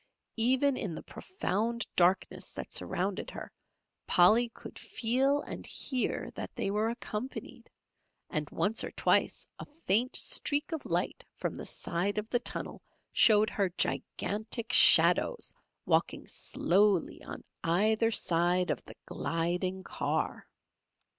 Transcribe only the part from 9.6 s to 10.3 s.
faint